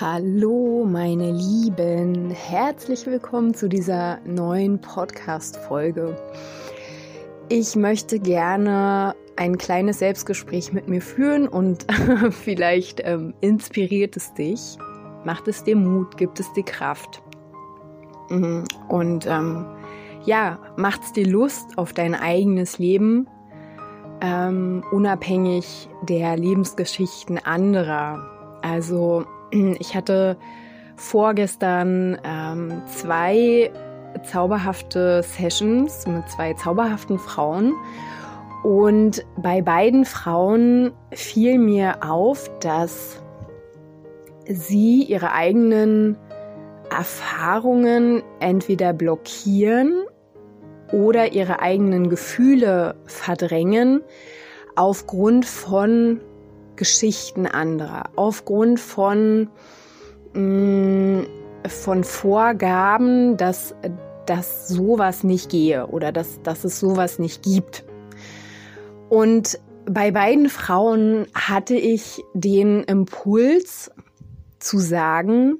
Hallo, 0.00 0.86
meine 0.88 1.30
Lieben, 1.30 2.30
herzlich 2.30 3.04
willkommen 3.04 3.52
zu 3.52 3.68
dieser 3.68 4.18
neuen 4.24 4.80
Podcast-Folge. 4.80 6.16
Ich 7.50 7.76
möchte 7.76 8.18
gerne 8.18 9.14
ein 9.36 9.58
kleines 9.58 9.98
Selbstgespräch 9.98 10.72
mit 10.72 10.88
mir 10.88 11.02
führen 11.02 11.46
und 11.46 11.84
vielleicht 12.30 13.02
ähm, 13.04 13.34
inspiriert 13.42 14.16
es 14.16 14.32
dich, 14.32 14.78
macht 15.26 15.48
es 15.48 15.64
dir 15.64 15.76
Mut, 15.76 16.16
gibt 16.16 16.40
es 16.40 16.50
dir 16.54 16.64
Kraft 16.64 17.22
mhm. 18.30 18.64
und 18.88 19.26
ähm, 19.26 19.66
ja, 20.24 20.58
macht 20.78 21.02
es 21.02 21.12
dir 21.12 21.26
Lust 21.26 21.76
auf 21.76 21.92
dein 21.92 22.14
eigenes 22.14 22.78
Leben, 22.78 23.28
ähm, 24.22 24.82
unabhängig 24.92 25.90
der 26.08 26.38
Lebensgeschichten 26.38 27.36
anderer. 27.36 28.26
Also 28.62 29.26
ich 29.52 29.94
hatte 29.94 30.36
vorgestern 30.96 32.18
ähm, 32.24 32.82
zwei 32.86 33.70
zauberhafte 34.24 35.22
Sessions 35.22 36.06
mit 36.06 36.28
zwei 36.28 36.54
zauberhaften 36.54 37.18
Frauen. 37.18 37.74
Und 38.62 39.24
bei 39.36 39.62
beiden 39.62 40.04
Frauen 40.04 40.92
fiel 41.12 41.58
mir 41.58 42.04
auf, 42.04 42.50
dass 42.60 43.22
sie 44.46 45.04
ihre 45.04 45.32
eigenen 45.32 46.18
Erfahrungen 46.90 48.22
entweder 48.40 48.92
blockieren 48.92 50.02
oder 50.92 51.32
ihre 51.32 51.60
eigenen 51.60 52.10
Gefühle 52.10 52.96
verdrängen 53.06 54.02
aufgrund 54.76 55.46
von 55.46 56.20
Geschichten 56.80 57.46
anderer, 57.46 58.04
aufgrund 58.16 58.80
von, 58.80 59.50
mh, 60.32 60.40
mm, 60.40 61.26
von 61.68 62.04
Vorgaben, 62.04 63.36
dass, 63.36 63.74
dass 64.24 64.66
sowas 64.66 65.22
nicht 65.22 65.50
gehe 65.50 65.86
oder 65.88 66.10
dass, 66.10 66.40
dass 66.42 66.64
es 66.64 66.80
sowas 66.80 67.18
nicht 67.18 67.42
gibt. 67.42 67.84
Und 69.10 69.60
bei 69.84 70.10
beiden 70.10 70.48
Frauen 70.48 71.26
hatte 71.34 71.74
ich 71.74 72.22
den 72.32 72.82
Impuls 72.84 73.90
zu 74.58 74.78
sagen, 74.78 75.58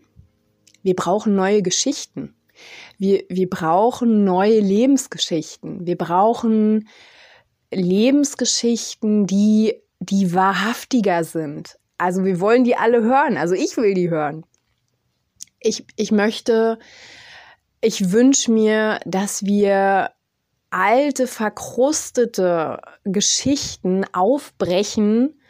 wir 0.82 0.94
brauchen 0.94 1.36
neue 1.36 1.60
Geschichten. 1.60 2.34
Wir, 2.96 3.24
wir 3.28 3.50
brauchen 3.50 4.24
neue 4.24 4.60
Lebensgeschichten. 4.60 5.86
Wir 5.86 5.98
brauchen 5.98 6.88
Lebensgeschichten, 7.70 9.26
die 9.26 9.74
die 10.00 10.34
wahrhaftiger 10.34 11.24
sind. 11.24 11.78
Also 11.98 12.24
wir 12.24 12.40
wollen 12.40 12.64
die 12.64 12.76
alle 12.76 13.02
hören. 13.02 13.36
Also 13.36 13.54
ich 13.54 13.76
will 13.76 13.94
die 13.94 14.10
hören. 14.10 14.44
Ich, 15.60 15.84
ich 15.97 16.10
möchte, 16.10 16.78
ich 17.82 18.10
wünsche 18.10 18.50
mir, 18.50 19.00
dass 19.04 19.44
wir 19.44 20.10
alte, 20.70 21.26
verkrustete 21.26 22.80
Geschichten 23.04 24.04
aufbrechen 24.12 25.41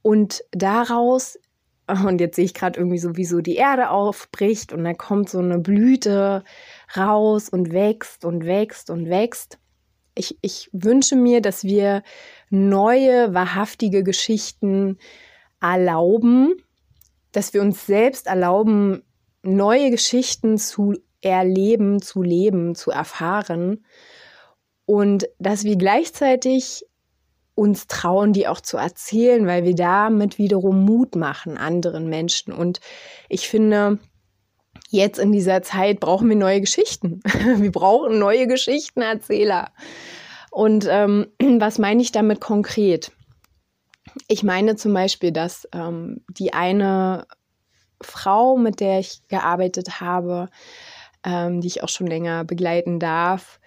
und 0.00 0.42
daraus, 0.50 1.38
und 1.86 2.20
jetzt 2.20 2.36
sehe 2.36 2.46
ich 2.46 2.54
gerade 2.54 2.80
irgendwie 2.80 2.98
so, 2.98 3.16
wie 3.16 3.24
so 3.24 3.40
die 3.40 3.56
Erde 3.56 3.90
aufbricht 3.90 4.72
und 4.72 4.82
dann 4.82 4.96
kommt 4.96 5.28
so 5.28 5.38
eine 5.38 5.58
Blüte 5.58 6.42
raus 6.96 7.48
und 7.48 7.72
wächst 7.72 8.24
und 8.24 8.44
wächst 8.44 8.90
und 8.90 9.08
wächst. 9.08 9.58
Ich, 10.14 10.38
ich 10.42 10.68
wünsche 10.72 11.16
mir, 11.16 11.40
dass 11.40 11.64
wir 11.64 12.02
neue, 12.52 13.32
wahrhaftige 13.32 14.02
Geschichten 14.02 14.98
erlauben, 15.60 16.54
dass 17.32 17.54
wir 17.54 17.62
uns 17.62 17.86
selbst 17.86 18.26
erlauben, 18.26 19.02
neue 19.42 19.90
Geschichten 19.90 20.58
zu 20.58 20.94
erleben, 21.22 22.02
zu 22.02 22.22
leben, 22.22 22.74
zu 22.74 22.90
erfahren 22.90 23.84
und 24.84 25.28
dass 25.38 25.64
wir 25.64 25.76
gleichzeitig 25.76 26.84
uns 27.54 27.86
trauen, 27.86 28.34
die 28.34 28.46
auch 28.46 28.60
zu 28.60 28.76
erzählen, 28.76 29.46
weil 29.46 29.64
wir 29.64 29.74
damit 29.74 30.36
wiederum 30.36 30.84
Mut 30.84 31.16
machen 31.16 31.56
anderen 31.56 32.08
Menschen. 32.08 32.52
Und 32.52 32.80
ich 33.30 33.48
finde, 33.48 33.98
jetzt 34.90 35.18
in 35.18 35.32
dieser 35.32 35.62
Zeit 35.62 36.00
brauchen 36.00 36.28
wir 36.28 36.36
neue 36.36 36.60
Geschichten. 36.60 37.20
Wir 37.56 37.72
brauchen 37.72 38.18
neue 38.18 38.46
Geschichtenerzähler. 38.46 39.70
Und 40.52 40.86
ähm, 40.88 41.28
was 41.58 41.78
meine 41.78 42.02
ich 42.02 42.12
damit 42.12 42.40
konkret? 42.40 43.10
Ich 44.28 44.42
meine 44.42 44.76
zum 44.76 44.92
Beispiel, 44.92 45.32
dass 45.32 45.66
ähm, 45.72 46.20
die 46.28 46.52
eine 46.52 47.26
Frau, 48.02 48.56
mit 48.58 48.80
der 48.80 49.00
ich 49.00 49.22
gearbeitet 49.28 50.00
habe, 50.00 50.50
ähm, 51.24 51.62
die 51.62 51.68
ich 51.68 51.82
auch 51.82 51.88
schon 51.88 52.06
länger 52.06 52.44
begleiten 52.44 53.00
darf, 53.00 53.60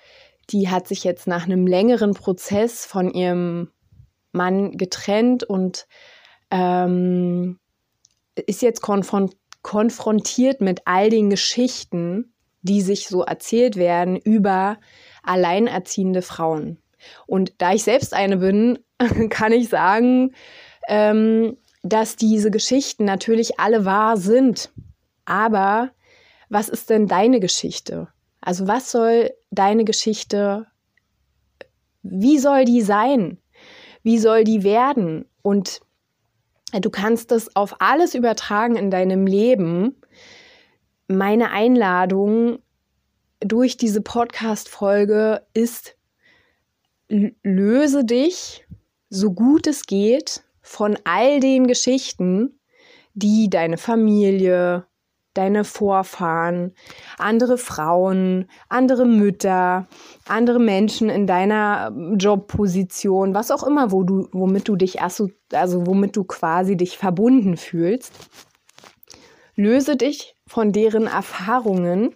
die 0.52 0.70
hat 0.70 0.88
sich 0.88 1.04
jetzt 1.04 1.26
nach 1.26 1.46
einem 1.46 1.66
längeren 1.66 2.14
Prozess 2.14 2.86
von 2.86 3.10
ihrem 3.10 3.72
Mann 4.32 4.78
getrennt 4.78 5.44
und 5.44 5.88
ähm, 6.52 7.58
ist 8.36 8.62
jetzt 8.62 8.82
konfron 8.82 9.32
konfrontiert 9.64 10.62
mit 10.62 10.82
all 10.86 11.10
den 11.10 11.32
Geschichten, 11.32 12.36
die 12.62 12.82
sich 12.82 13.08
so 13.08 13.24
erzählt 13.24 13.78
werden 13.78 14.16
über 14.16 14.78
alleinerziehende 15.26 16.22
Frauen. 16.22 16.78
Und 17.28 17.54
da 17.60 17.74
ich 17.74 17.84
selbst 17.84 18.14
eine 18.14 18.38
bin, 18.38 18.80
kann 19.30 19.52
ich 19.52 19.70
sagen, 19.70 20.34
ähm, 20.88 21.58
dass 21.84 22.16
diese 22.16 22.52
Geschichten 22.52 23.06
natürlich 23.06 23.60
alle 23.60 23.86
wahr 23.86 24.18
sind. 24.18 24.72
Aber 25.26 25.92
was 26.50 26.70
ist 26.70 26.90
denn 26.90 27.08
deine 27.08 27.40
Geschichte? 27.40 28.08
Also 28.42 28.68
was 28.68 28.92
soll 28.92 29.32
deine 29.52 29.86
Geschichte, 29.86 30.68
wie 32.04 32.38
soll 32.38 32.66
die 32.66 32.82
sein? 32.82 33.40
Wie 34.04 34.20
soll 34.20 34.44
die 34.44 34.64
werden? 34.64 35.26
Und 35.42 35.82
du 36.72 36.90
kannst 36.90 37.32
das 37.32 37.56
auf 37.56 37.76
alles 37.80 38.14
übertragen 38.14 38.76
in 38.76 38.92
deinem 38.92 39.26
Leben. 39.26 39.96
Meine 41.08 41.52
Einladung 41.52 42.60
durch 43.46 43.78
diese 43.78 44.02
Podcast-Folge 44.02 45.44
ist, 45.54 45.96
löse 47.08 48.04
dich 48.04 48.66
so 49.10 49.32
gut 49.32 49.68
es 49.68 49.86
geht 49.86 50.44
von 50.62 50.98
all 51.04 51.40
den 51.40 51.68
Geschichten, 51.68 52.60
die 53.14 53.50
deine 53.52 53.78
Familie, 53.78 54.88
deine 55.36 55.64
Vorfahren, 55.64 56.74
andere 57.20 57.60
Frauen, 57.60 58.50
andere 58.68 59.06
Mütter, 59.06 59.88
andere 60.28 60.60
Menschen 60.60 61.10
in 61.10 61.28
deiner 61.28 61.94
Jobposition, 62.18 63.36
was 63.36 63.52
auch 63.52 63.62
immer, 63.62 63.92
wo 63.92 64.04
du, 64.04 64.28
womit 64.32 64.68
du 64.68 64.76
dich 64.76 65.02
also 65.02 65.30
womit 65.52 66.16
du 66.16 66.24
quasi 66.24 66.78
dich 66.78 66.98
verbunden 66.98 67.58
fühlst, 67.58 68.12
löse 69.56 69.98
dich 69.98 70.36
von 70.48 70.72
deren 70.72 71.06
Erfahrungen 71.06 72.16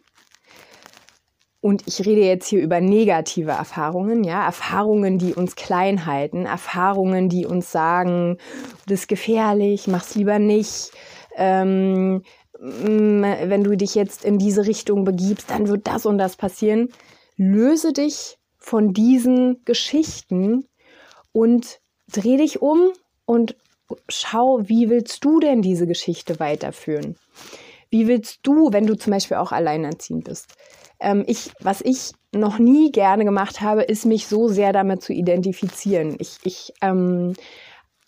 und 1.61 1.87
ich 1.87 2.05
rede 2.05 2.21
jetzt 2.21 2.47
hier 2.47 2.61
über 2.61 2.79
negative 2.79 3.51
Erfahrungen, 3.51 4.23
ja, 4.23 4.45
Erfahrungen, 4.45 5.17
die 5.17 5.33
uns 5.33 5.55
klein 5.55 6.05
halten, 6.05 6.45
Erfahrungen, 6.45 7.27
die 7.27 7.45
uns 7.45 7.71
sagen, 7.71 8.37
das 8.87 9.01
ist 9.01 9.07
gefährlich, 9.07 9.87
mach's 9.87 10.15
lieber 10.15 10.39
nicht. 10.39 10.91
Ähm, 11.35 12.23
wenn 12.61 13.63
du 13.63 13.75
dich 13.77 13.95
jetzt 13.95 14.25
in 14.25 14.37
diese 14.37 14.65
Richtung 14.65 15.03
begibst, 15.03 15.49
dann 15.49 15.67
wird 15.67 15.87
das 15.87 16.05
und 16.05 16.17
das 16.17 16.35
passieren. 16.35 16.89
Löse 17.35 17.93
dich 17.93 18.37
von 18.57 18.93
diesen 18.93 19.63
Geschichten 19.65 20.65
und 21.31 21.79
dreh 22.11 22.37
dich 22.37 22.61
um 22.61 22.91
und 23.25 23.55
schau, 24.07 24.61
wie 24.63 24.89
willst 24.89 25.23
du 25.23 25.39
denn 25.39 25.61
diese 25.61 25.87
Geschichte 25.87 26.39
weiterführen? 26.39 27.15
Wie 27.89 28.07
willst 28.07 28.39
du, 28.43 28.71
wenn 28.71 28.85
du 28.85 28.95
zum 28.95 29.11
Beispiel 29.11 29.37
auch 29.37 29.51
alleinerziehend 29.51 30.25
bist? 30.25 30.53
Ähm, 30.99 31.23
ich, 31.27 31.51
was 31.59 31.81
ich 31.81 32.11
noch 32.31 32.59
nie 32.59 32.91
gerne 32.91 33.25
gemacht 33.25 33.61
habe, 33.61 33.83
ist 33.83 34.05
mich 34.05 34.27
so 34.27 34.47
sehr 34.47 34.73
damit 34.73 35.01
zu 35.01 35.13
identifizieren. 35.13 36.15
Ich, 36.19 36.37
ich 36.43 36.73
ähm, 36.81 37.33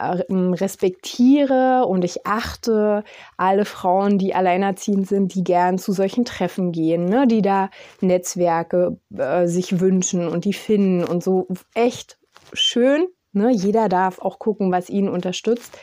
ähm, 0.02 0.54
respektiere 0.54 1.86
und 1.88 2.04
ich 2.04 2.26
achte 2.26 3.04
alle 3.38 3.66
Frauen, 3.66 4.18
die 4.18 4.34
alleinerziehend 4.34 5.08
sind, 5.08 5.36
die 5.36 5.44
gern 5.44 5.78
zu 5.78 5.92
solchen 5.92 6.26
Treffen 6.26 6.72
gehen, 6.72 7.06
ne? 7.06 7.28
die 7.28 7.42
da 7.42 7.70
Netzwerke 8.02 8.98
äh, 9.16 9.48
sich 9.48 9.80
wünschen 9.80 10.28
und 10.28 10.46
die 10.46 10.54
finden 10.54 11.04
und 11.04 11.24
so 11.24 11.48
echt 11.74 12.18
schön. 12.54 13.08
Ne? 13.34 13.52
Jeder 13.52 13.90
darf 13.90 14.20
auch 14.20 14.40
gucken, 14.40 14.72
was 14.72 14.90
ihn 14.90 15.08
unterstützt. 15.08 15.78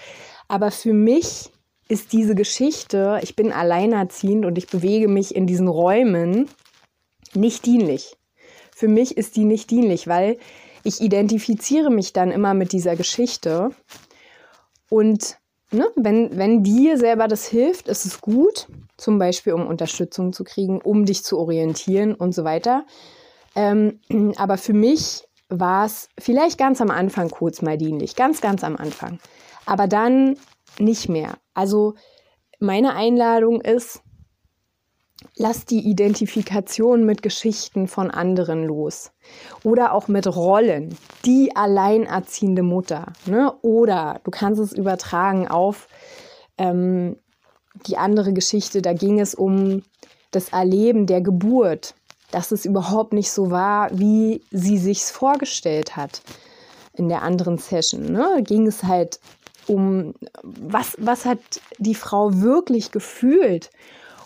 Aber 0.48 0.70
für 0.70 0.92
mich 0.92 1.50
ist 1.88 2.12
diese 2.12 2.34
Geschichte, 2.34 3.18
ich 3.22 3.36
bin 3.36 3.52
alleinerziehend 3.52 4.44
und 4.44 4.58
ich 4.58 4.66
bewege 4.66 5.08
mich 5.08 5.34
in 5.34 5.46
diesen 5.46 5.68
Räumen, 5.68 6.48
nicht 7.34 7.66
dienlich. 7.66 8.16
Für 8.74 8.88
mich 8.88 9.16
ist 9.16 9.36
die 9.36 9.44
nicht 9.44 9.70
dienlich, 9.70 10.06
weil 10.06 10.38
ich 10.84 11.00
identifiziere 11.00 11.90
mich 11.90 12.12
dann 12.12 12.30
immer 12.30 12.54
mit 12.54 12.72
dieser 12.72 12.96
Geschichte. 12.96 13.70
Und 14.88 15.38
ne, 15.70 15.86
wenn, 15.96 16.36
wenn 16.38 16.62
dir 16.62 16.96
selber 16.96 17.28
das 17.28 17.46
hilft, 17.46 17.88
ist 17.88 18.06
es 18.06 18.20
gut, 18.20 18.68
zum 18.96 19.18
Beispiel 19.18 19.52
um 19.52 19.66
Unterstützung 19.66 20.32
zu 20.32 20.44
kriegen, 20.44 20.80
um 20.80 21.04
dich 21.04 21.24
zu 21.24 21.38
orientieren 21.38 22.14
und 22.14 22.34
so 22.34 22.44
weiter. 22.44 22.86
Ähm, 23.54 24.00
aber 24.36 24.58
für 24.58 24.72
mich 24.74 25.24
war 25.48 25.86
es 25.86 26.08
vielleicht 26.18 26.58
ganz 26.58 26.80
am 26.80 26.90
Anfang 26.90 27.30
kurz 27.30 27.62
mal 27.62 27.78
dienlich, 27.78 28.16
ganz, 28.16 28.40
ganz 28.40 28.62
am 28.64 28.76
Anfang. 28.76 29.18
Aber 29.66 29.86
dann 29.86 30.36
nicht 30.78 31.08
mehr. 31.08 31.38
Also 31.54 31.94
meine 32.60 32.94
Einladung 32.94 33.60
ist, 33.60 34.02
lass 35.38 35.64
die 35.64 35.88
Identifikation 35.88 37.04
mit 37.04 37.22
Geschichten 37.22 37.86
von 37.88 38.10
anderen 38.10 38.64
los. 38.64 39.12
Oder 39.62 39.94
auch 39.94 40.08
mit 40.08 40.26
Rollen. 40.26 40.96
Die 41.24 41.54
alleinerziehende 41.54 42.62
Mutter. 42.62 43.12
Ne? 43.26 43.52
Oder 43.62 44.20
du 44.24 44.30
kannst 44.30 44.60
es 44.60 44.72
übertragen 44.72 45.48
auf 45.48 45.88
ähm, 46.58 47.16
die 47.86 47.96
andere 47.96 48.32
Geschichte. 48.32 48.82
Da 48.82 48.92
ging 48.92 49.20
es 49.20 49.34
um 49.34 49.82
das 50.32 50.50
Erleben 50.50 51.06
der 51.06 51.20
Geburt. 51.20 51.94
Dass 52.30 52.52
es 52.52 52.66
überhaupt 52.66 53.14
nicht 53.14 53.30
so 53.30 53.50
war, 53.50 53.96
wie 53.98 54.42
sie 54.50 54.76
sich's 54.76 55.10
vorgestellt 55.10 55.96
hat. 55.96 56.20
In 56.92 57.08
der 57.08 57.22
anderen 57.22 57.58
Session 57.58 58.12
ne? 58.12 58.42
ging 58.42 58.66
es 58.66 58.82
halt 58.82 59.20
um, 59.68 60.14
was, 60.42 60.96
was 60.98 61.24
hat 61.24 61.38
die 61.78 61.94
Frau 61.94 62.40
wirklich 62.40 62.90
gefühlt? 62.90 63.70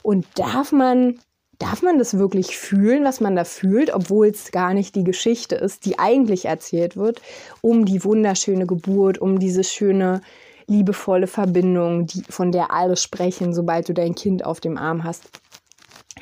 Und 0.02 0.26
darf 0.34 0.72
man, 0.72 1.18
darf 1.58 1.82
man 1.82 1.98
das 1.98 2.18
wirklich 2.18 2.56
fühlen, 2.56 3.04
was 3.04 3.20
man 3.20 3.36
da 3.36 3.44
fühlt, 3.44 3.94
obwohl 3.94 4.28
es 4.28 4.50
gar 4.50 4.74
nicht 4.74 4.94
die 4.94 5.04
Geschichte 5.04 5.54
ist, 5.56 5.84
die 5.86 5.98
eigentlich 5.98 6.46
erzählt 6.46 6.96
wird, 6.96 7.22
um 7.60 7.84
die 7.84 8.04
wunderschöne 8.04 8.66
Geburt, 8.66 9.18
um 9.18 9.38
diese 9.38 9.64
schöne, 9.64 10.20
liebevolle 10.66 11.26
Verbindung, 11.26 12.06
die, 12.06 12.22
von 12.28 12.52
der 12.52 12.72
alle 12.72 12.96
sprechen, 12.96 13.52
sobald 13.52 13.88
du 13.88 13.94
dein 13.94 14.14
Kind 14.14 14.44
auf 14.44 14.60
dem 14.60 14.76
Arm 14.76 15.04
hast. 15.04 15.30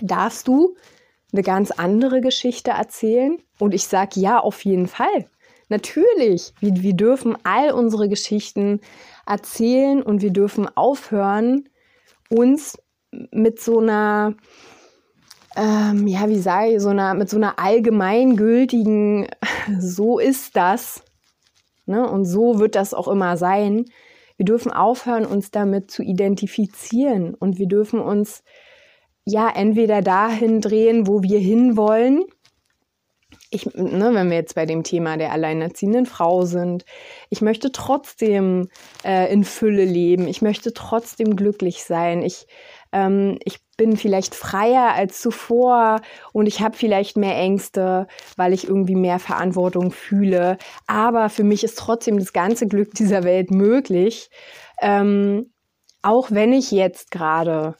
Darfst 0.01 0.49
du 0.49 0.77
eine 1.33 1.43
ganz 1.43 1.71
andere 1.71 2.21
Geschichte 2.21 2.71
erzählen? 2.73 3.39
Und 3.59 3.75
ich 3.75 3.85
sage 3.85 4.21
ja, 4.21 4.41
auf 4.41 4.65
jeden 4.65 4.89
Fall. 4.89 5.27
Natürlich, 5.69 6.53
wir, 6.61 6.83
wir 6.83 6.95
dürfen 6.95 7.37
all 7.45 7.73
unsere 7.73 8.09
Geschichten 8.09 8.81
erzählen 9.27 10.03
und 10.03 10.23
wir 10.23 10.33
dürfen 10.33 10.69
aufhören, 10.77 11.69
uns 12.29 12.77
mit 13.31 13.61
so 13.61 13.81
einer, 13.81 14.35
ähm, 15.57 16.07
ja, 16.07 16.29
wie 16.29 16.37
ich, 16.37 16.81
so 16.83 16.89
einer, 16.89 17.15
mit 17.15 17.29
so 17.29 17.37
einer 17.37 17.59
allgemeingültigen, 17.59 19.29
so 19.79 20.19
ist 20.19 20.57
das, 20.57 21.03
ne? 21.87 22.09
und 22.09 22.25
so 22.25 22.59
wird 22.59 22.75
das 22.75 22.95
auch 22.95 23.09
immer 23.09 23.37
sein. 23.37 23.87
Wir 24.37 24.47
dürfen 24.47 24.73
aufhören, 24.73 25.27
uns 25.27 25.51
damit 25.51 25.91
zu 25.91 26.03
identifizieren. 26.03 27.35
Und 27.35 27.59
wir 27.59 27.67
dürfen 27.67 28.01
uns 28.01 28.43
ja 29.27 29.51
entweder 29.51 30.01
dahin 30.01 30.63
drehen, 30.63 31.07
wo 31.07 31.23
wir 31.23 31.39
hinwollen, 31.39 32.25
ich, 33.51 33.67
ne, 33.75 34.11
wenn 34.15 34.31
wir 34.31 34.37
jetzt 34.37 34.55
bei 34.55 34.65
dem 34.65 34.85
Thema 34.85 35.17
der 35.17 35.33
alleinerziehenden 35.33 36.07
Frau 36.07 36.47
sind, 36.47 36.85
ich 37.31 37.43
möchte 37.43 37.73
trotzdem 37.73 38.69
äh, 39.05 39.31
in 39.33 39.45
Fülle 39.45 39.85
leben, 39.85 40.29
ich 40.29 40.41
möchte 40.41 40.73
trotzdem 40.73 41.37
glücklich 41.37 41.85
sein, 41.85 42.23
ich, 42.23 42.47
ähm, 42.93 43.39
ich 43.45 43.61
bin 43.77 43.97
vielleicht 43.97 44.35
freier 44.35 44.93
als 44.95 45.21
zuvor 45.21 46.01
und 46.33 46.47
ich 46.47 46.61
habe 46.61 46.77
vielleicht 46.77 47.17
mehr 47.17 47.37
Ängste, 47.37 48.07
weil 48.37 48.53
ich 48.53 48.69
irgendwie 48.69 48.97
mehr 48.97 49.19
Verantwortung 49.19 49.91
fühle, 49.91 50.59
aber 50.87 51.31
für 51.31 51.45
mich 51.45 51.65
ist 51.65 51.79
trotzdem 51.79 52.19
das 52.19 52.33
ganze 52.33 52.67
Glück 52.67 52.95
dieser 52.95 53.25
Welt 53.25 53.51
möglich, 53.51 54.31
ähm, 54.81 55.53
auch 56.03 56.31
wenn 56.31 56.53
ich 56.53 56.71
jetzt 56.71 57.11
gerade 57.11 57.75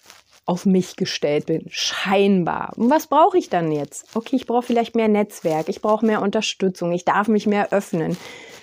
auf 0.47 0.67
mich 0.67 0.97
gestellt 0.97 1.47
bin, 1.47 1.67
scheinbar. 1.69 2.73
Und 2.77 2.91
was 2.91 3.07
brauche 3.07 3.39
ich 3.39 3.51
dann 3.51 3.71
jetzt? 3.71 4.17
Okay, 4.17 4.37
ich 4.37 4.47
brauche 4.47 4.63
vielleicht 4.63 4.97
mehr 4.97 5.07
Netzwerk, 5.09 5.69
ich 5.69 5.81
brauche 5.81 6.05
mehr 6.05 6.23
Unterstützung, 6.23 6.93
ich 6.93 7.05
darf 7.05 7.29
mich 7.29 7.47
mehr 7.47 7.73
öffnen. 7.73 8.17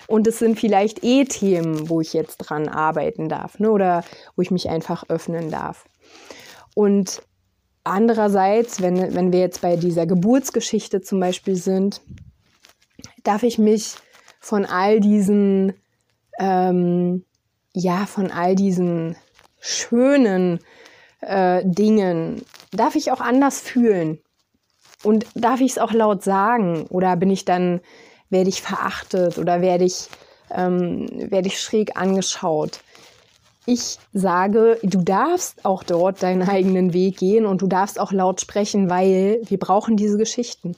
Und 0.07 0.25
es 0.27 0.39
sind 0.39 0.59
vielleicht 0.59 1.03
eh 1.03 1.25
Themen, 1.25 1.89
wo 1.89 2.01
ich 2.01 2.13
jetzt 2.13 2.37
dran 2.37 2.67
arbeiten 2.67 3.29
darf 3.29 3.59
ne? 3.59 3.71
oder 3.71 4.03
wo 4.35 4.41
ich 4.41 4.51
mich 4.51 4.69
einfach 4.69 5.05
öffnen 5.09 5.51
darf. 5.51 5.85
Und 6.77 7.23
andererseits, 7.83 8.83
wenn, 8.83 9.15
wenn 9.15 9.31
wir 9.31 9.39
jetzt 9.39 9.61
bei 9.61 9.77
dieser 9.77 10.05
Geburtsgeschichte 10.05 11.01
zum 11.01 11.19
Beispiel 11.19 11.55
sind, 11.55 12.01
darf 13.23 13.41
ich 13.41 13.57
mich 13.57 13.95
von 14.39 14.63
all 14.63 14.99
diesen, 14.99 15.73
ähm, 16.37 17.25
ja, 17.73 18.05
von 18.05 18.29
all 18.29 18.53
diesen 18.53 19.15
schönen 19.59 20.59
äh, 21.21 21.63
Dingen, 21.65 22.45
darf 22.71 22.93
ich 22.95 23.11
auch 23.11 23.21
anders 23.21 23.59
fühlen? 23.59 24.19
Und 25.03 25.25
darf 25.33 25.61
ich 25.61 25.71
es 25.71 25.77
auch 25.79 25.93
laut 25.93 26.23
sagen? 26.23 26.85
Oder 26.91 27.15
bin 27.15 27.31
ich 27.31 27.43
dann, 27.43 27.81
werde 28.29 28.49
ich 28.49 28.61
verachtet 28.61 29.39
oder 29.39 29.61
werde 29.61 29.85
ich, 29.85 30.09
ähm, 30.51 31.07
werde 31.31 31.47
ich 31.47 31.59
schräg 31.59 31.97
angeschaut? 31.97 32.81
Ich 33.69 33.99
sage, 34.13 34.79
du 34.81 35.01
darfst 35.01 35.65
auch 35.65 35.83
dort 35.83 36.23
deinen 36.23 36.47
eigenen 36.47 36.93
Weg 36.93 37.17
gehen 37.17 37.45
und 37.45 37.61
du 37.61 37.67
darfst 37.67 37.99
auch 37.99 38.13
laut 38.13 38.39
sprechen, 38.39 38.89
weil 38.89 39.41
wir 39.43 39.59
brauchen 39.59 39.97
diese 39.97 40.17
Geschichten. 40.17 40.77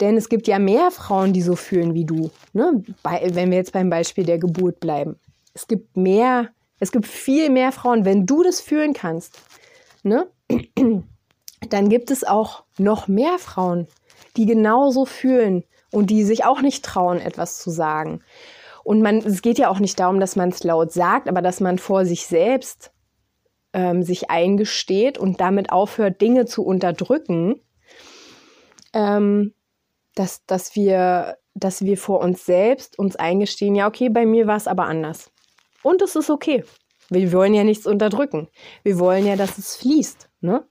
Denn 0.00 0.16
es 0.16 0.28
gibt 0.28 0.48
ja 0.48 0.58
mehr 0.58 0.90
Frauen, 0.90 1.32
die 1.32 1.42
so 1.42 1.54
fühlen 1.54 1.94
wie 1.94 2.04
du. 2.04 2.32
Ne? 2.52 2.82
Bei, 3.04 3.24
wenn 3.34 3.52
wir 3.52 3.58
jetzt 3.58 3.72
beim 3.72 3.88
Beispiel 3.88 4.24
der 4.24 4.38
Geburt 4.38 4.80
bleiben. 4.80 5.16
Es 5.54 5.68
gibt 5.68 5.96
mehr, 5.96 6.48
es 6.80 6.90
gibt 6.90 7.06
viel 7.06 7.50
mehr 7.50 7.70
Frauen, 7.70 8.04
wenn 8.04 8.26
du 8.26 8.42
das 8.42 8.60
fühlen 8.60 8.94
kannst, 8.94 9.40
ne? 10.02 10.26
dann 11.70 11.88
gibt 11.88 12.10
es 12.10 12.24
auch 12.24 12.64
noch 12.78 13.06
mehr 13.06 13.38
Frauen, 13.38 13.86
die 14.36 14.46
genauso 14.46 15.04
fühlen 15.04 15.62
und 15.92 16.10
die 16.10 16.24
sich 16.24 16.44
auch 16.44 16.62
nicht 16.62 16.84
trauen, 16.84 17.20
etwas 17.20 17.58
zu 17.58 17.70
sagen. 17.70 18.22
Und 18.84 19.00
man, 19.02 19.18
es 19.18 19.42
geht 19.42 19.58
ja 19.58 19.70
auch 19.70 19.80
nicht 19.80 19.98
darum, 19.98 20.20
dass 20.20 20.36
man 20.36 20.50
es 20.50 20.62
laut 20.62 20.92
sagt, 20.92 21.28
aber 21.28 21.42
dass 21.42 21.60
man 21.60 21.78
vor 21.78 22.04
sich 22.04 22.26
selbst 22.26 22.92
ähm, 23.72 24.02
sich 24.02 24.30
eingesteht 24.30 25.18
und 25.18 25.40
damit 25.40 25.72
aufhört, 25.72 26.20
Dinge 26.20 26.44
zu 26.44 26.64
unterdrücken, 26.64 27.60
ähm, 28.92 29.54
dass, 30.14 30.44
dass, 30.46 30.76
wir, 30.76 31.38
dass 31.54 31.82
wir 31.82 31.98
vor 31.98 32.20
uns 32.20 32.44
selbst 32.44 32.98
uns 32.98 33.16
eingestehen, 33.16 33.74
ja, 33.74 33.88
okay, 33.88 34.10
bei 34.10 34.26
mir 34.26 34.46
war 34.46 34.56
es 34.56 34.68
aber 34.68 34.84
anders. 34.84 35.32
Und 35.82 36.02
es 36.02 36.14
ist 36.14 36.30
okay. 36.30 36.64
Wir 37.08 37.32
wollen 37.32 37.54
ja 37.54 37.64
nichts 37.64 37.86
unterdrücken. 37.86 38.48
Wir 38.82 38.98
wollen 38.98 39.26
ja, 39.26 39.36
dass 39.36 39.58
es 39.58 39.76
fließt. 39.76 40.30
Ne? 40.40 40.66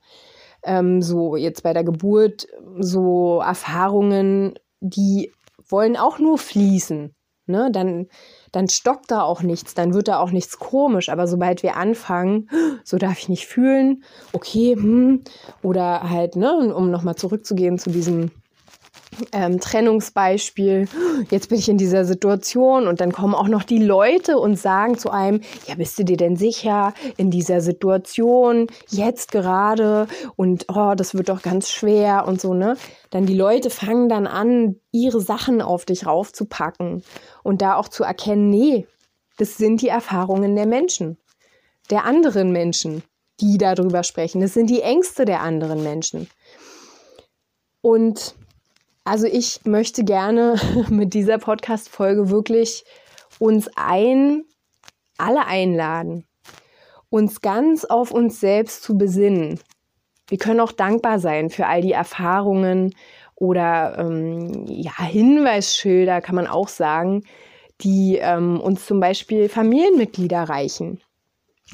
Ähm, 0.62 1.02
so 1.02 1.36
jetzt 1.36 1.62
bei 1.62 1.72
der 1.72 1.84
Geburt, 1.84 2.46
so 2.78 3.40
Erfahrungen, 3.40 4.58
die 4.80 5.32
wollen 5.68 5.96
auch 5.96 6.18
nur 6.18 6.38
fließen. 6.38 7.14
Ne? 7.46 7.70
Dann, 7.72 8.06
dann 8.52 8.68
stockt 8.68 9.10
da 9.10 9.22
auch 9.22 9.42
nichts, 9.42 9.74
dann 9.74 9.94
wird 9.94 10.08
da 10.08 10.18
auch 10.18 10.30
nichts 10.30 10.58
komisch. 10.58 11.08
Aber 11.08 11.26
sobald 11.26 11.62
wir 11.62 11.76
anfangen, 11.76 12.48
so 12.84 12.96
darf 12.98 13.18
ich 13.18 13.28
nicht 13.28 13.46
fühlen, 13.46 14.04
okay, 14.32 14.74
hm, 14.74 15.22
oder 15.62 16.08
halt, 16.08 16.36
ne, 16.36 16.74
um 16.74 16.90
nochmal 16.90 17.16
zurückzugehen 17.16 17.78
zu 17.78 17.90
diesem 17.90 18.30
ähm, 19.32 19.60
Trennungsbeispiel, 19.60 20.88
jetzt 21.30 21.48
bin 21.48 21.58
ich 21.58 21.68
in 21.68 21.78
dieser 21.78 22.04
Situation 22.04 22.86
und 22.86 23.00
dann 23.00 23.12
kommen 23.12 23.34
auch 23.34 23.48
noch 23.48 23.62
die 23.62 23.82
Leute 23.82 24.38
und 24.38 24.58
sagen 24.58 24.98
zu 24.98 25.10
einem, 25.10 25.40
ja, 25.66 25.74
bist 25.74 25.98
du 25.98 26.04
dir 26.04 26.16
denn 26.16 26.36
sicher 26.36 26.94
in 27.16 27.30
dieser 27.30 27.60
Situation, 27.60 28.66
jetzt 28.88 29.32
gerade 29.32 30.06
und 30.36 30.66
oh, 30.68 30.94
das 30.96 31.14
wird 31.14 31.28
doch 31.28 31.42
ganz 31.42 31.70
schwer 31.70 32.26
und 32.26 32.40
so, 32.40 32.54
ne? 32.54 32.76
Dann 33.10 33.26
die 33.26 33.36
Leute 33.36 33.70
fangen 33.70 34.08
dann 34.08 34.26
an, 34.26 34.76
ihre 34.92 35.20
Sachen 35.20 35.62
auf 35.62 35.84
dich 35.84 36.06
raufzupacken 36.06 37.02
und 37.42 37.62
da 37.62 37.76
auch 37.76 37.88
zu 37.88 38.04
erkennen, 38.04 38.50
nee, 38.50 38.86
das 39.36 39.56
sind 39.56 39.82
die 39.82 39.88
Erfahrungen 39.88 40.54
der 40.54 40.66
Menschen, 40.66 41.18
der 41.90 42.04
anderen 42.04 42.52
Menschen, 42.52 43.02
die 43.40 43.58
darüber 43.58 44.02
sprechen. 44.02 44.40
Das 44.40 44.54
sind 44.54 44.70
die 44.70 44.82
Ängste 44.82 45.24
der 45.24 45.40
anderen 45.40 45.82
Menschen. 45.82 46.28
Und 47.80 48.34
also 49.04 49.26
ich 49.26 49.60
möchte 49.64 50.02
gerne 50.04 50.56
mit 50.88 51.14
dieser 51.14 51.38
Podcast-Folge 51.38 52.30
wirklich 52.30 52.84
uns 53.38 53.68
ein, 53.76 54.44
alle 55.18 55.46
einladen, 55.46 56.26
uns 57.10 57.40
ganz 57.40 57.84
auf 57.84 58.10
uns 58.10 58.40
selbst 58.40 58.82
zu 58.82 58.96
besinnen. 58.96 59.60
Wir 60.28 60.38
können 60.38 60.60
auch 60.60 60.72
dankbar 60.72 61.18
sein 61.18 61.50
für 61.50 61.66
all 61.66 61.82
die 61.82 61.92
Erfahrungen 61.92 62.94
oder 63.36 63.98
ähm, 63.98 64.66
ja, 64.66 65.02
Hinweisschilder, 65.02 66.20
kann 66.20 66.34
man 66.34 66.46
auch 66.46 66.68
sagen, 66.68 67.24
die 67.80 68.18
ähm, 68.20 68.60
uns 68.60 68.86
zum 68.86 69.00
Beispiel 69.00 69.48
Familienmitglieder 69.48 70.44
reichen. 70.44 71.00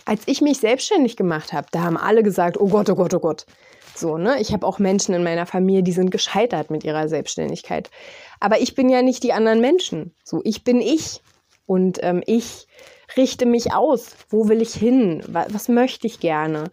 Als 0.05 0.23
ich 0.27 0.41
mich 0.41 0.59
selbstständig 0.59 1.17
gemacht 1.17 1.53
habe, 1.53 1.69
da 1.71 1.83
haben 1.83 1.97
alle 1.97 2.23
gesagt, 2.23 2.59
oh 2.59 2.69
Gott, 2.69 2.89
oh 2.91 2.95
Gott, 2.95 3.15
oh 3.15 3.21
Gott. 3.21 3.47
So, 3.95 4.19
ne? 4.19 4.41
Ich 4.41 4.53
habe 4.53 4.67
auch 4.67 4.79
Menschen 4.79 5.15
in 5.15 5.23
meiner 5.23 5.47
Familie, 5.47 5.83
die 5.83 5.93
sind 5.93 6.11
gescheitert 6.11 6.71
mit 6.71 6.85
ihrer 6.85 7.09
Selbstständigkeit. 7.09 7.91
Aber 8.41 8.61
ich 8.61 8.75
bin 8.75 8.89
ja 8.89 9.03
nicht 9.03 9.23
die 9.23 9.33
anderen 9.33 9.61
Menschen. 9.61 10.15
So, 10.25 10.41
ich 10.45 10.65
bin 10.65 10.81
ich. 10.81 11.23
Und 11.67 11.99
ähm, 12.03 12.23
ich 12.27 12.67
richte 13.17 13.47
mich 13.47 13.73
aus. 13.73 14.17
Wo 14.29 14.49
will 14.49 14.63
ich 14.63 14.75
hin? 14.75 15.23
Was, 15.27 15.53
was 15.55 15.69
möchte 15.69 16.07
ich 16.07 16.21
gerne? 16.21 16.71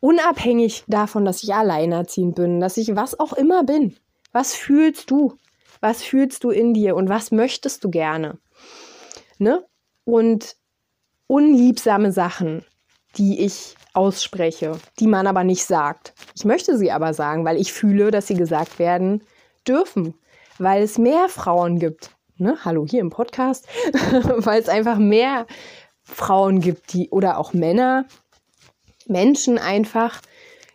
Unabhängig 0.00 0.84
davon, 0.86 1.24
dass 1.24 1.42
ich 1.42 1.54
alleinerziehend 1.54 2.34
bin, 2.34 2.60
dass 2.60 2.76
ich 2.76 2.94
was 2.94 3.18
auch 3.18 3.32
immer 3.32 3.64
bin. 3.64 3.96
Was 4.32 4.54
fühlst 4.54 5.10
du? 5.10 5.38
Was 5.80 6.02
fühlst 6.02 6.44
du 6.44 6.50
in 6.50 6.74
dir 6.74 6.96
und 6.96 7.08
was 7.08 7.30
möchtest 7.30 7.84
du 7.84 7.90
gerne? 7.90 8.38
Ne? 9.38 9.64
Und 10.04 10.56
unliebsame 11.26 12.12
Sachen, 12.12 12.64
die 13.16 13.40
ich 13.40 13.74
ausspreche, 13.92 14.78
die 14.98 15.06
man 15.06 15.26
aber 15.26 15.44
nicht 15.44 15.64
sagt. 15.64 16.14
Ich 16.34 16.44
möchte 16.44 16.76
sie 16.76 16.90
aber 16.90 17.14
sagen, 17.14 17.44
weil 17.44 17.60
ich 17.60 17.72
fühle, 17.72 18.10
dass 18.10 18.26
sie 18.26 18.34
gesagt 18.34 18.78
werden 18.78 19.22
dürfen, 19.66 20.14
weil 20.58 20.82
es 20.82 20.98
mehr 20.98 21.28
Frauen 21.28 21.78
gibt. 21.78 22.10
Ne? 22.36 22.58
Hallo 22.64 22.84
hier 22.88 23.00
im 23.00 23.10
Podcast, 23.10 23.66
weil 24.36 24.60
es 24.60 24.68
einfach 24.68 24.98
mehr 24.98 25.46
Frauen 26.02 26.60
gibt, 26.60 26.92
die 26.92 27.08
oder 27.10 27.38
auch 27.38 27.52
Männer, 27.52 28.06
Menschen 29.06 29.58
einfach, 29.58 30.20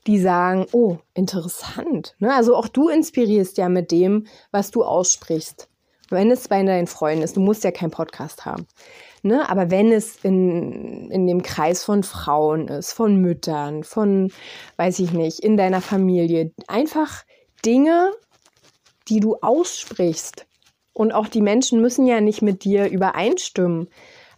die 0.07 0.19
sagen, 0.19 0.65
oh, 0.71 0.97
interessant. 1.13 2.15
Ne? 2.19 2.33
Also 2.33 2.55
auch 2.55 2.67
du 2.67 2.89
inspirierst 2.89 3.57
ja 3.57 3.69
mit 3.69 3.91
dem, 3.91 4.27
was 4.51 4.71
du 4.71 4.83
aussprichst. 4.83 5.67
Wenn 6.09 6.31
es 6.31 6.47
bei 6.47 6.63
deinen 6.63 6.87
Freunden 6.87 7.23
ist, 7.23 7.35
du 7.35 7.41
musst 7.41 7.63
ja 7.63 7.71
keinen 7.71 7.91
Podcast 7.91 8.45
haben. 8.45 8.65
Ne? 9.21 9.49
Aber 9.49 9.69
wenn 9.71 9.91
es 9.91 10.17
in, 10.23 11.11
in 11.11 11.27
dem 11.27 11.43
Kreis 11.43 11.83
von 11.83 12.03
Frauen 12.03 12.67
ist, 12.67 12.93
von 12.93 13.17
Müttern, 13.17 13.83
von, 13.83 14.31
weiß 14.77 14.99
ich 14.99 15.11
nicht, 15.11 15.39
in 15.39 15.57
deiner 15.57 15.81
Familie, 15.81 16.51
einfach 16.67 17.23
Dinge, 17.65 18.11
die 19.07 19.19
du 19.19 19.35
aussprichst. 19.41 20.45
Und 20.93 21.11
auch 21.13 21.27
die 21.27 21.41
Menschen 21.41 21.81
müssen 21.81 22.05
ja 22.05 22.21
nicht 22.21 22.41
mit 22.41 22.63
dir 22.63 22.89
übereinstimmen. 22.89 23.89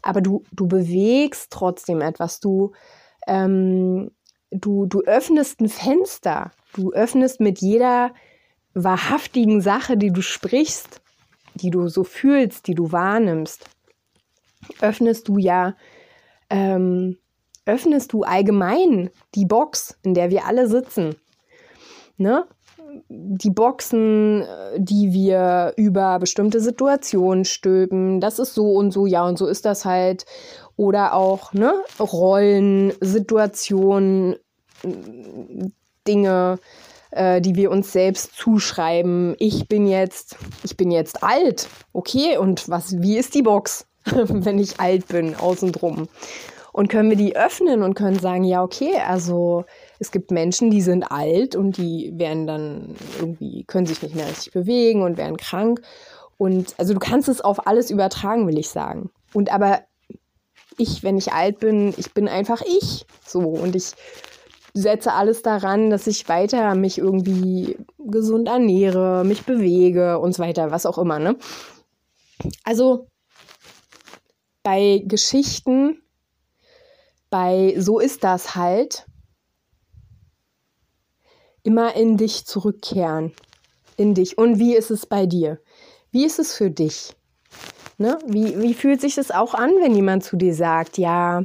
Aber 0.01 0.21
du, 0.21 0.43
du 0.51 0.67
bewegst 0.67 1.51
trotzdem 1.51 2.01
etwas. 2.01 2.39
Du, 2.39 2.71
ähm, 3.27 4.11
du, 4.49 4.85
du 4.85 5.01
öffnest 5.01 5.59
ein 5.61 5.69
Fenster. 5.69 6.51
Du 6.73 6.91
öffnest 6.91 7.39
mit 7.39 7.59
jeder 7.59 8.13
wahrhaftigen 8.73 9.61
Sache, 9.61 9.97
die 9.97 10.11
du 10.11 10.21
sprichst, 10.21 11.01
die 11.55 11.69
du 11.69 11.87
so 11.87 12.03
fühlst, 12.03 12.67
die 12.67 12.75
du 12.75 12.91
wahrnimmst, 12.91 13.69
öffnest 14.79 15.27
du 15.27 15.37
ja, 15.37 15.75
ähm, 16.49 17.17
öffnest 17.65 18.13
du 18.13 18.23
allgemein 18.23 19.09
die 19.35 19.45
Box, 19.45 19.97
in 20.03 20.13
der 20.13 20.29
wir 20.29 20.45
alle 20.45 20.67
sitzen. 20.67 21.15
Ne? 22.17 22.45
Die 23.09 23.49
Boxen, 23.49 24.43
die 24.77 25.13
wir 25.13 25.73
über 25.77 26.19
bestimmte 26.19 26.59
Situationen 26.59 27.45
stülpen, 27.45 28.19
das 28.19 28.39
ist 28.39 28.53
so 28.53 28.73
und 28.73 28.91
so, 28.91 29.05
ja, 29.05 29.25
und 29.25 29.37
so 29.37 29.47
ist 29.47 29.65
das 29.65 29.85
halt. 29.85 30.25
Oder 30.75 31.13
auch 31.13 31.53
ne, 31.53 31.73
Rollen, 31.99 32.91
Situationen, 32.99 34.35
Dinge, 36.07 36.59
äh, 37.11 37.41
die 37.41 37.55
wir 37.55 37.71
uns 37.71 37.91
selbst 37.91 38.35
zuschreiben. 38.35 39.35
Ich 39.39 39.67
bin 39.67 39.87
jetzt, 39.87 40.37
ich 40.63 40.75
bin 40.75 40.91
jetzt 40.91 41.23
alt, 41.23 41.67
okay, 41.93 42.37
und 42.37 42.67
was, 42.69 43.01
wie 43.01 43.17
ist 43.17 43.35
die 43.35 43.43
Box? 43.43 43.85
wenn 44.05 44.59
ich 44.59 44.79
alt 44.79 45.07
bin, 45.07 45.35
außen 45.35 45.71
drum. 45.71 46.07
Und 46.73 46.87
können 46.87 47.09
wir 47.09 47.17
die 47.17 47.35
öffnen 47.35 47.83
und 47.83 47.95
können 47.95 48.19
sagen, 48.19 48.45
ja, 48.45 48.63
okay, 48.63 48.93
also 49.05 49.65
es 49.99 50.11
gibt 50.11 50.31
Menschen, 50.31 50.71
die 50.71 50.81
sind 50.81 51.03
alt 51.03 51.55
und 51.55 51.77
die 51.77 52.13
werden 52.15 52.47
dann 52.47 52.95
irgendwie, 53.19 53.65
können 53.65 53.85
sich 53.85 54.01
nicht 54.01 54.15
mehr 54.15 54.27
richtig 54.27 54.53
bewegen 54.53 55.01
und 55.01 55.17
werden 55.17 55.35
krank. 55.35 55.81
Und 56.37 56.73
also 56.77 56.93
du 56.93 56.99
kannst 56.99 57.27
es 57.27 57.41
auf 57.41 57.67
alles 57.67 57.91
übertragen, 57.91 58.47
will 58.47 58.57
ich 58.57 58.69
sagen. 58.69 59.11
Und 59.33 59.51
aber 59.51 59.81
ich, 60.77 61.03
wenn 61.03 61.17
ich 61.17 61.33
alt 61.33 61.59
bin, 61.59 61.93
ich 61.97 62.13
bin 62.13 62.27
einfach 62.27 62.61
ich. 62.61 63.05
So. 63.25 63.41
Und 63.41 63.75
ich 63.75 63.91
setze 64.73 65.13
alles 65.13 65.41
daran, 65.41 65.89
dass 65.89 66.07
ich 66.07 66.29
weiter 66.29 66.73
mich 66.75 66.97
irgendwie 66.97 67.77
gesund 67.99 68.47
ernähre, 68.47 69.23
mich 69.25 69.45
bewege 69.45 70.19
und 70.19 70.33
so 70.33 70.41
weiter, 70.41 70.71
was 70.71 70.85
auch 70.85 70.97
immer, 70.97 71.19
ne? 71.19 71.35
Also 72.63 73.07
bei 74.63 75.03
Geschichten, 75.05 76.01
bei 77.29 77.75
so 77.77 77.99
ist 77.99 78.23
das 78.23 78.55
halt, 78.55 79.05
immer 81.63 81.95
in 81.95 82.17
dich 82.17 82.45
zurückkehren. 82.45 83.33
In 83.97 84.13
dich. 84.13 84.37
Und 84.37 84.59
wie 84.59 84.75
ist 84.75 84.91
es 84.91 85.05
bei 85.05 85.25
dir? 85.25 85.59
Wie 86.11 86.25
ist 86.25 86.39
es 86.39 86.55
für 86.55 86.71
dich? 86.71 87.13
Ne? 87.97 88.17
Wie, 88.25 88.59
wie 88.59 88.73
fühlt 88.73 88.99
sich 89.01 89.15
das 89.15 89.31
auch 89.31 89.53
an, 89.53 89.71
wenn 89.81 89.95
jemand 89.95 90.23
zu 90.23 90.35
dir 90.35 90.55
sagt, 90.55 90.97
ja, 90.97 91.43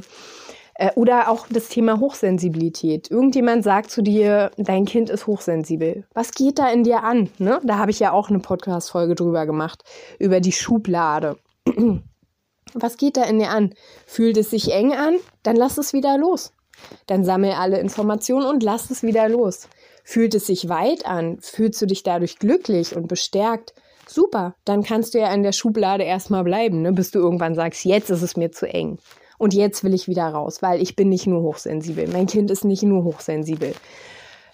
äh, 0.77 0.91
oder 0.95 1.29
auch 1.29 1.47
das 1.49 1.69
Thema 1.69 1.99
Hochsensibilität. 1.99 3.11
Irgendjemand 3.11 3.63
sagt 3.63 3.91
zu 3.91 4.01
dir, 4.01 4.51
dein 4.57 4.85
Kind 4.85 5.09
ist 5.09 5.27
hochsensibel. 5.27 6.05
Was 6.13 6.31
geht 6.31 6.59
da 6.59 6.69
in 6.69 6.83
dir 6.83 7.03
an? 7.03 7.29
Ne? 7.37 7.59
Da 7.63 7.77
habe 7.77 7.91
ich 7.91 7.99
ja 7.99 8.11
auch 8.11 8.29
eine 8.29 8.39
Podcast-Folge 8.39 9.15
drüber 9.15 9.45
gemacht, 9.45 9.83
über 10.19 10.39
die 10.39 10.51
Schublade. 10.51 11.37
Was 12.79 12.97
geht 12.97 13.17
da 13.17 13.23
in 13.23 13.39
dir 13.39 13.49
an? 13.49 13.73
Fühlt 14.05 14.37
es 14.37 14.51
sich 14.51 14.71
eng 14.71 14.93
an? 14.93 15.17
Dann 15.43 15.55
lass 15.55 15.77
es 15.77 15.93
wieder 15.93 16.17
los. 16.17 16.53
Dann 17.07 17.25
sammel 17.25 17.53
alle 17.53 17.79
Informationen 17.79 18.45
und 18.45 18.63
lass 18.63 18.89
es 18.91 19.03
wieder 19.03 19.27
los. 19.29 19.67
Fühlt 20.03 20.35
es 20.35 20.47
sich 20.47 20.69
weit 20.69 21.05
an? 21.05 21.39
Fühlst 21.41 21.81
du 21.81 21.85
dich 21.85 22.03
dadurch 22.03 22.39
glücklich 22.39 22.95
und 22.95 23.07
bestärkt? 23.07 23.73
Super, 24.07 24.55
dann 24.63 24.83
kannst 24.83 25.13
du 25.13 25.19
ja 25.19 25.33
in 25.33 25.43
der 25.43 25.51
Schublade 25.51 26.03
erstmal 26.03 26.43
bleiben, 26.43 26.81
ne, 26.81 26.93
bis 26.93 27.11
du 27.11 27.19
irgendwann 27.19 27.55
sagst, 27.55 27.83
jetzt 27.83 28.09
ist 28.09 28.21
es 28.21 28.37
mir 28.37 28.51
zu 28.51 28.65
eng. 28.65 28.99
Und 29.37 29.53
jetzt 29.53 29.83
will 29.83 29.93
ich 29.93 30.07
wieder 30.07 30.27
raus, 30.27 30.61
weil 30.61 30.81
ich 30.81 30.95
bin 30.95 31.09
nicht 31.09 31.27
nur 31.27 31.41
hochsensibel. 31.41 32.07
Mein 32.07 32.27
Kind 32.27 32.49
ist 32.49 32.63
nicht 32.63 32.83
nur 32.83 33.03
hochsensibel. 33.03 33.73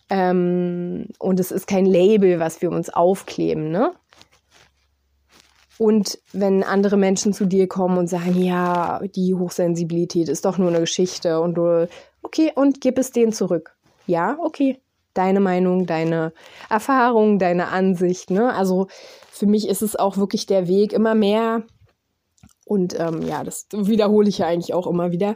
Ähm, 0.09 1.07
und 1.19 1.39
es 1.39 1.51
ist 1.51 1.67
kein 1.67 1.85
Label, 1.85 2.39
was 2.39 2.61
wir 2.61 2.71
uns 2.71 2.89
aufkleben, 2.89 3.69
ne? 3.71 3.93
Und 5.77 6.19
wenn 6.33 6.63
andere 6.63 6.97
Menschen 6.97 7.33
zu 7.33 7.45
dir 7.45 7.67
kommen 7.67 7.97
und 7.97 8.07
sagen, 8.07 8.41
ja, 8.41 9.01
die 9.15 9.33
Hochsensibilität 9.33 10.29
ist 10.29 10.45
doch 10.45 10.57
nur 10.57 10.69
eine 10.69 10.81
Geschichte 10.81 11.39
und 11.41 11.55
du, 11.55 11.87
okay, 12.21 12.51
und 12.55 12.79
gib 12.81 12.97
es 12.97 13.11
denen 13.11 13.33
zurück. 13.33 13.75
Ja, 14.05 14.37
okay. 14.41 14.79
Deine 15.13 15.39
Meinung, 15.39 15.85
deine 15.85 16.33
Erfahrung, 16.69 17.37
deine 17.37 17.67
Ansicht. 17.67 18.31
Ne? 18.31 18.51
Also 18.53 18.87
für 19.31 19.45
mich 19.45 19.67
ist 19.67 19.83
es 19.83 19.95
auch 19.95 20.17
wirklich 20.17 20.47
der 20.47 20.67
Weg, 20.67 20.91
immer 20.91 21.13
mehr. 21.13 21.63
Und 22.65 22.99
ähm, 22.99 23.21
ja, 23.21 23.43
das 23.43 23.67
wiederhole 23.71 24.29
ich 24.29 24.39
ja 24.39 24.47
eigentlich 24.47 24.73
auch 24.73 24.87
immer 24.87 25.11
wieder. 25.11 25.35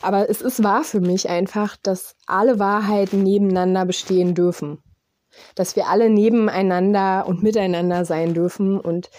Aber 0.00 0.30
es 0.30 0.40
ist 0.40 0.62
wahr 0.62 0.84
für 0.84 1.00
mich 1.00 1.28
einfach, 1.28 1.76
dass 1.76 2.14
alle 2.26 2.58
Wahrheiten 2.58 3.22
nebeneinander 3.22 3.84
bestehen 3.84 4.34
dürfen. 4.34 4.78
Dass 5.54 5.76
wir 5.76 5.88
alle 5.88 6.08
nebeneinander 6.08 7.26
und 7.26 7.42
miteinander 7.42 8.04
sein 8.04 8.32
dürfen 8.32 8.80
und 8.80 9.10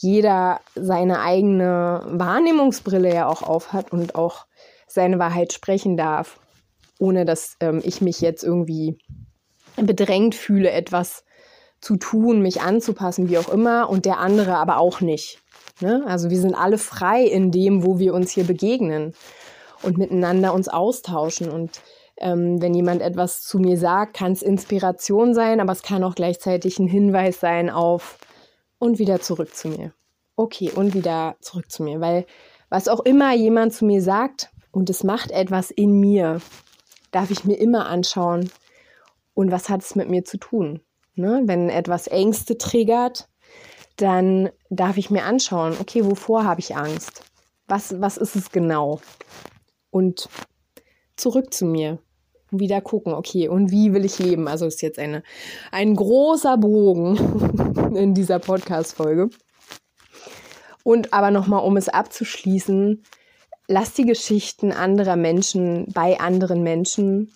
jeder 0.00 0.60
seine 0.74 1.20
eigene 1.20 2.02
Wahrnehmungsbrille 2.06 3.12
ja 3.12 3.26
auch 3.26 3.42
aufhat 3.42 3.92
und 3.92 4.14
auch 4.14 4.46
seine 4.86 5.18
Wahrheit 5.18 5.52
sprechen 5.52 5.96
darf, 5.96 6.38
ohne 6.98 7.24
dass 7.24 7.56
ähm, 7.60 7.80
ich 7.84 8.00
mich 8.00 8.20
jetzt 8.20 8.42
irgendwie 8.42 8.98
bedrängt 9.76 10.34
fühle, 10.34 10.70
etwas 10.70 11.24
zu 11.80 11.96
tun, 11.96 12.40
mich 12.40 12.60
anzupassen, 12.60 13.28
wie 13.28 13.38
auch 13.38 13.48
immer, 13.48 13.88
und 13.88 14.04
der 14.04 14.18
andere 14.18 14.56
aber 14.56 14.78
auch 14.78 15.00
nicht. 15.00 15.40
Ne? 15.80 16.02
Also 16.06 16.30
wir 16.30 16.40
sind 16.40 16.54
alle 16.54 16.78
frei 16.78 17.22
in 17.22 17.50
dem, 17.52 17.84
wo 17.84 17.98
wir 17.98 18.14
uns 18.14 18.32
hier 18.32 18.44
begegnen 18.44 19.14
und 19.82 19.98
miteinander 19.98 20.52
uns 20.54 20.68
austauschen. 20.68 21.50
Und 21.50 21.80
ähm, 22.16 22.60
wenn 22.60 22.74
jemand 22.74 23.00
etwas 23.00 23.42
zu 23.42 23.58
mir 23.58 23.76
sagt, 23.76 24.14
kann 24.14 24.32
es 24.32 24.42
Inspiration 24.42 25.34
sein, 25.34 25.60
aber 25.60 25.72
es 25.72 25.82
kann 25.82 26.02
auch 26.02 26.14
gleichzeitig 26.14 26.78
ein 26.78 26.88
Hinweis 26.88 27.38
sein 27.38 27.70
auf, 27.70 28.18
und 28.78 28.98
wieder 28.98 29.20
zurück 29.20 29.54
zu 29.54 29.68
mir. 29.68 29.92
Okay, 30.36 30.70
und 30.70 30.94
wieder 30.94 31.36
zurück 31.40 31.70
zu 31.70 31.82
mir, 31.82 32.00
weil 32.00 32.26
was 32.68 32.88
auch 32.88 33.00
immer 33.00 33.34
jemand 33.34 33.72
zu 33.72 33.84
mir 33.84 34.02
sagt 34.02 34.50
und 34.70 34.90
es 34.90 35.02
macht 35.02 35.30
etwas 35.30 35.70
in 35.70 35.98
mir, 35.98 36.40
darf 37.10 37.30
ich 37.30 37.44
mir 37.44 37.56
immer 37.56 37.86
anschauen, 37.86 38.50
und 39.38 39.52
was 39.52 39.68
hat 39.68 39.82
es 39.82 39.94
mit 39.94 40.10
mir 40.10 40.24
zu 40.24 40.36
tun. 40.36 40.80
Ne? 41.14 41.42
Wenn 41.44 41.70
etwas 41.70 42.08
Ängste 42.08 42.58
triggert, 42.58 43.28
dann 43.94 44.50
darf 44.68 44.96
ich 44.96 45.10
mir 45.10 45.22
anschauen, 45.22 45.76
okay, 45.80 46.04
wovor 46.04 46.42
habe 46.42 46.58
ich 46.58 46.74
Angst? 46.74 47.22
Was, 47.68 48.00
was 48.00 48.16
ist 48.16 48.34
es 48.34 48.50
genau? 48.50 49.00
Und 49.90 50.28
zurück 51.14 51.54
zu 51.54 51.66
mir. 51.66 52.00
Wieder 52.50 52.80
gucken, 52.80 53.12
okay, 53.12 53.48
und 53.48 53.70
wie 53.70 53.92
will 53.92 54.04
ich 54.04 54.18
leben? 54.18 54.48
Also 54.48 54.66
ist 54.66 54.80
jetzt 54.80 54.98
eine, 54.98 55.22
ein 55.70 55.94
großer 55.94 56.56
Bogen 56.56 57.94
in 57.94 58.14
dieser 58.14 58.38
Podcast-Folge. 58.38 59.28
Und 60.82 61.12
aber 61.12 61.30
nochmal, 61.30 61.64
um 61.64 61.76
es 61.76 61.90
abzuschließen, 61.90 63.02
lass 63.66 63.92
die 63.92 64.06
Geschichten 64.06 64.72
anderer 64.72 65.16
Menschen 65.16 65.86
bei 65.92 66.18
anderen 66.18 66.62
Menschen 66.62 67.32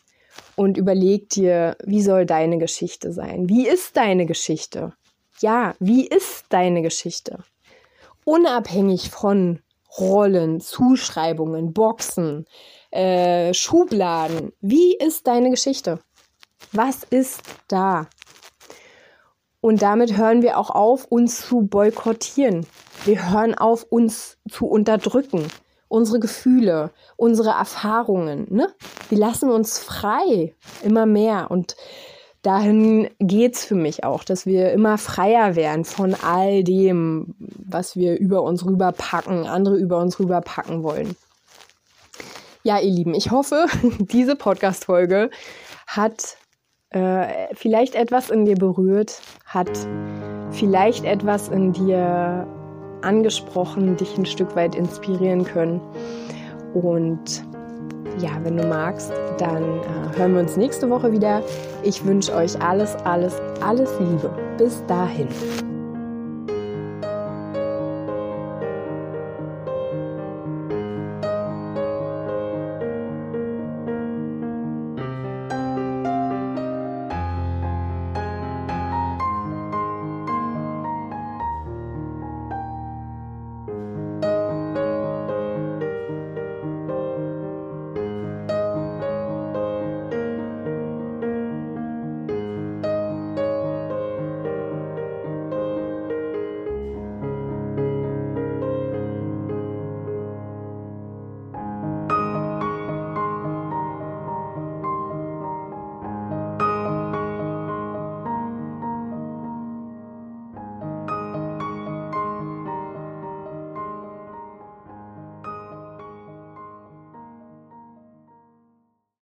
und 0.56 0.78
überleg 0.78 1.28
dir, 1.28 1.76
wie 1.84 2.02
soll 2.02 2.24
deine 2.24 2.58
Geschichte 2.58 3.12
sein? 3.12 3.48
Wie 3.48 3.68
ist 3.68 3.96
deine 3.96 4.24
Geschichte? 4.24 4.94
Ja, 5.40 5.74
wie 5.78 6.06
ist 6.06 6.46
deine 6.48 6.82
Geschichte? 6.82 7.44
Unabhängig 8.24 9.10
von 9.10 9.60
Rollen, 9.98 10.60
Zuschreibungen, 10.60 11.72
Boxen, 11.72 12.46
äh, 12.92 13.52
Schubladen. 13.54 14.52
Wie 14.60 14.96
ist 14.96 15.26
deine 15.26 15.50
Geschichte? 15.50 15.98
Was 16.72 17.02
ist 17.04 17.42
da? 17.68 18.06
Und 19.60 19.82
damit 19.82 20.16
hören 20.16 20.42
wir 20.42 20.58
auch 20.58 20.70
auf, 20.70 21.06
uns 21.06 21.46
zu 21.46 21.62
boykottieren. 21.62 22.66
Wir 23.04 23.30
hören 23.30 23.54
auf, 23.54 23.84
uns 23.84 24.36
zu 24.50 24.66
unterdrücken. 24.66 25.46
Unsere 25.88 26.20
Gefühle, 26.20 26.90
unsere 27.16 27.50
Erfahrungen. 27.50 28.46
Ne? 28.50 28.68
Wir 29.08 29.18
lassen 29.18 29.50
uns 29.50 29.78
frei, 29.78 30.54
immer 30.82 31.06
mehr. 31.06 31.50
Und 31.50 31.76
dahin 32.42 33.08
geht 33.18 33.54
es 33.54 33.64
für 33.64 33.74
mich 33.74 34.02
auch, 34.02 34.24
dass 34.24 34.46
wir 34.46 34.72
immer 34.72 34.98
freier 34.98 35.54
werden 35.54 35.84
von 35.84 36.14
all 36.14 36.64
dem, 36.64 37.34
was 37.38 37.94
wir 37.94 38.18
über 38.18 38.42
uns 38.42 38.64
rüberpacken, 38.64 39.46
andere 39.46 39.76
über 39.76 39.98
uns 39.98 40.18
rüberpacken 40.18 40.82
wollen. 40.82 41.14
Ja, 42.64 42.78
ihr 42.78 42.90
Lieben, 42.92 43.14
ich 43.14 43.30
hoffe, 43.30 43.66
diese 43.98 44.36
Podcast-Folge 44.36 45.30
hat 45.88 46.36
äh, 46.90 47.52
vielleicht 47.54 47.96
etwas 47.96 48.30
in 48.30 48.44
dir 48.44 48.54
berührt, 48.54 49.20
hat 49.46 49.70
vielleicht 50.50 51.04
etwas 51.04 51.48
in 51.48 51.72
dir 51.72 52.46
angesprochen, 53.02 53.96
dich 53.96 54.16
ein 54.16 54.26
Stück 54.26 54.54
weit 54.54 54.76
inspirieren 54.76 55.44
können. 55.44 55.80
Und 56.72 57.44
ja, 58.18 58.30
wenn 58.44 58.56
du 58.56 58.66
magst, 58.66 59.10
dann 59.38 59.80
äh, 59.80 60.16
hören 60.16 60.34
wir 60.34 60.40
uns 60.42 60.56
nächste 60.56 60.88
Woche 60.88 61.10
wieder. 61.10 61.42
Ich 61.82 62.04
wünsche 62.04 62.32
euch 62.32 62.60
alles, 62.60 62.94
alles, 62.96 63.40
alles 63.60 63.90
Liebe. 63.98 64.30
Bis 64.56 64.84
dahin. 64.86 65.26